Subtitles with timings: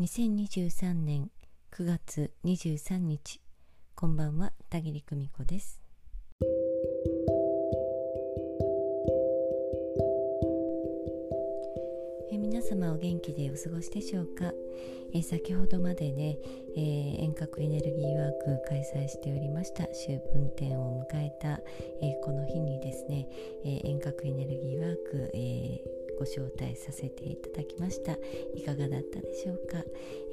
[0.00, 1.30] 2023年
[1.72, 3.38] 9月23日
[3.94, 5.78] こんばんは田切久美子です。
[12.32, 14.54] え皆様お元気でお過ごしでしょうか？
[15.12, 16.38] え先ほどまでね、
[16.74, 21.60] えー、遠隔エネルギーワーク開催しておりました秋分展を迎えた、
[22.00, 23.28] えー、この日にですね、
[23.66, 28.12] え遠隔エネルギーワーク、えーご招待させていただきました。
[28.54, 29.82] いかがだったでしょうか、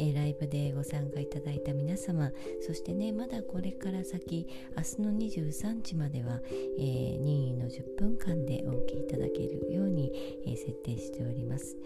[0.00, 6.40] えー、ライブでご参加いただいた皆様そしてねまだこれから先明日の23時までは、
[6.78, 10.10] えー、任意の10分間でお受けいただけるように、
[10.46, 11.76] えー、設定しております、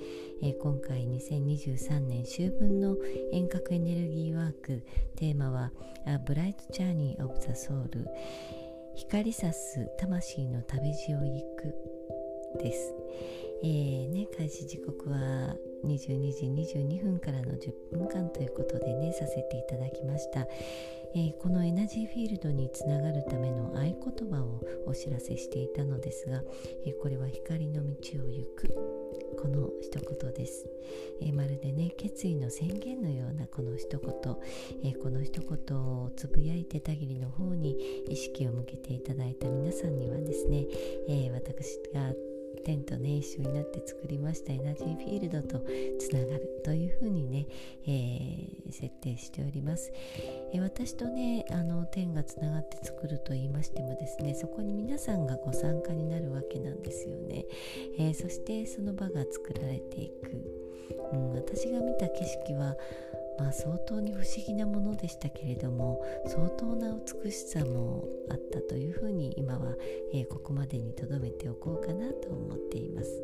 [0.43, 2.97] え今回2023年秋分の
[3.33, 4.83] 遠隔エネルギーワーク
[5.17, 5.73] テーマは
[6.27, 8.07] 「ブライト・ジャーニー・オブ・ザ・ソウル」
[8.97, 11.75] 光さす魂の旅路を行く
[12.63, 12.95] です。
[13.63, 14.00] えー、
[14.41, 15.55] 開始時刻は
[15.85, 16.47] 22時
[16.79, 20.47] 22分からの10分間ということでねさせていただきました、
[21.15, 23.95] えー、このエナジーフィールドにつながるための合言
[24.31, 26.43] 葉をお知らせしていたのですが、
[26.87, 27.91] えー、これは光の道
[28.25, 28.75] を行く。
[29.41, 30.67] この一言です、
[31.23, 34.11] えー、まるでね決意の宣言のようなこの一言、
[34.85, 37.77] えこの一言をつぶやいてたぎりの方に
[38.09, 40.67] 意識を向けていただいた皆さんにはですね、
[41.09, 42.13] え私が
[42.65, 45.65] 天とね一緒になって作りましたエナジーフィールドと
[45.99, 47.47] つながるというふうにね、
[47.87, 49.93] えー、設定しております、
[50.53, 57.45] えー、私とねあの天がつながって作ると言いましてもですねそこに皆さんがご参加になるわけなんですよね、
[57.99, 62.77] えー、そしてその場が作られていく、うん、私が見た景色は
[63.41, 69.75] まあ、相当に不思議なものでしたけれども相当な美しさもあったというふうに今は、
[70.13, 73.23] えー、ここまでに留めておこうかなと思っています。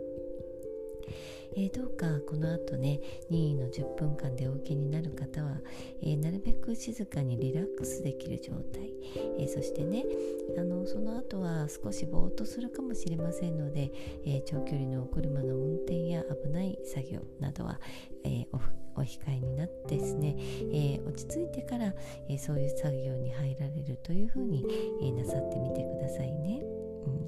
[1.55, 3.00] えー、どうかこの後ね
[3.31, 5.58] 任意の10分間でお受けになる方は、
[6.03, 8.92] えー、なるべく静かにリラックスできる状態、
[9.39, 10.05] えー、そしてね
[10.58, 13.90] あのその後は少しぼーっとするかもしれませんので、
[14.24, 15.65] え長距離のお車の運
[16.96, 17.79] 作業などは、
[18.24, 21.92] えおお控えになってですね、えー、落ち着いてから、
[22.30, 24.64] えー、そういう作業に入られるというふうに、
[25.02, 26.62] えー、なさってみてくださいね。
[26.62, 27.27] うん。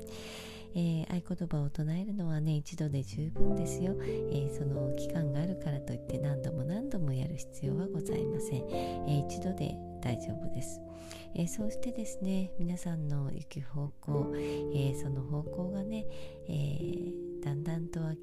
[0.75, 10.81] えー、合言葉を唱えるのはね一度で十分ですよ、えー、その期間があるからといって何度も何度もやる必要はございません、えー、一度で大丈夫です、
[11.35, 14.33] えそうしてですね皆さんの行く方向、
[14.73, 16.06] えその方向がね、
[16.49, 16.68] えー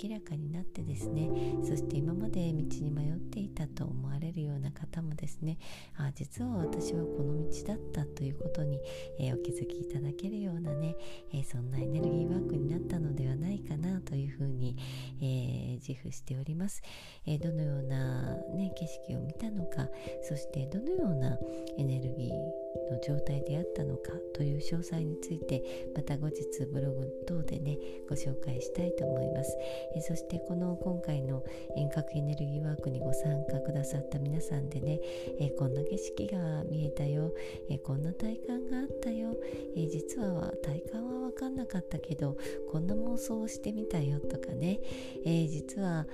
[0.02, 1.30] 明らかになってですね
[1.64, 5.58] そして今まで道に迷っていたと思われるような方もですね
[5.98, 8.80] あ実は私はこの道だったということに、
[9.20, 10.96] えー、お気づきいただけるようなね、
[11.34, 14.76] えー、そんなエネルギーワークになったのではないかなというふうに、
[15.22, 16.82] えー、自負しております、
[17.28, 19.90] えどのような、ね、景色を見たのか
[20.22, 21.38] そしてどのような
[21.78, 25.64] エネルギーの状態であったのかという詳細について
[25.96, 27.78] また後日ブログ等でね
[28.08, 29.58] ご紹介したいと思います、
[29.96, 31.44] えそしてこの今回の
[31.76, 35.00] 遠隔エネルギーワークにご参加くださった皆さんでね、
[35.40, 37.34] えこんな景色が見えたよ、
[37.70, 39.36] えこんな体感があったよ、
[39.76, 42.38] え実は体感は分かんなかったけど
[42.70, 44.80] こんな妄想をしてみたよとかね、
[45.26, 46.06] え実は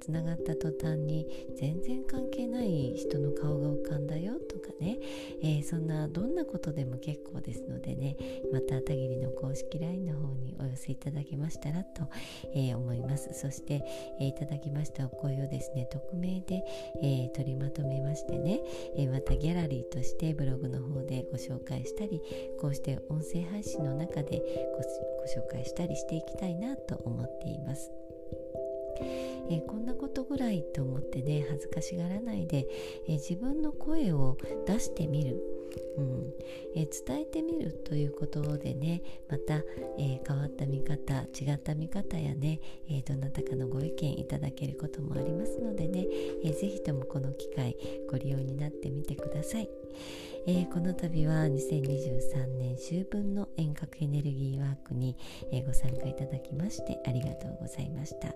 [0.00, 4.98] つながった途端に全然関係ない人の顔が浮かんだよとかね、
[5.42, 8.16] えー、そんなどんなことでも結構ですのでね。
[8.52, 12.08] またたぎりの公式 LINE の方にお寄せいただけましたらと、
[12.54, 13.30] えー、思います。
[13.34, 13.84] そして、
[14.18, 16.64] えー、いただきましたお声をですね匿名で、
[17.02, 18.60] え取りまとめましてね、
[18.96, 22.20] えまたギャラリーとしてブログの方でご紹介したり
[22.60, 24.42] こうして音声配信の中で
[24.74, 27.99] ご紹介したりしていきたいなと思っています。
[29.50, 32.68] えー、こんなことぐらいと思ってね恥ずかしがらないで、
[33.06, 35.40] えー、自分の声を出してみる、
[35.96, 36.32] うん。
[36.74, 39.62] えー、伝えてみるということでねまた、
[39.98, 45.49] え変わった見方違った見方やね、えどなたかのご意見いただけることもあります、
[46.44, 47.76] えー、ぜひともこの機会
[48.10, 49.68] ご利用になってみてください。
[50.46, 55.16] えー、この度は2023年秋分の遠隔エネルギーワークに、
[55.52, 58.28] えー、ご参加いただきましてありがとうございました、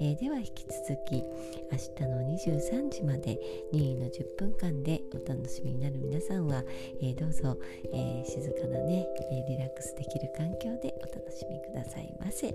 [0.00, 1.22] え、では引き続き
[1.70, 3.38] 明日の23時まで
[3.72, 6.64] 任意の10分間でお楽しみになる皆さんは、
[7.02, 7.58] えどうぞ、
[7.92, 12.54] え静かなね、えリラックスできる環境でお楽しみくださいませ、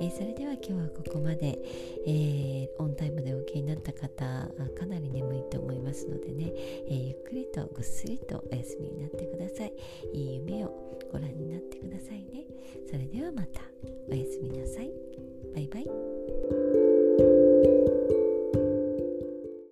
[0.00, 1.58] えそれでは今日はここまで、
[2.06, 4.24] えオンタイムでお受けになった方方
[4.78, 6.52] かなり眠いと思いますのでね、
[6.88, 9.72] えゆっくりとぐっすりとお休みになってください。
[10.12, 12.44] いい夢をご覧になってくださいね。
[12.90, 13.60] それではまた。
[14.10, 14.90] おやすみなさい。
[15.54, 16.81] バイバイ。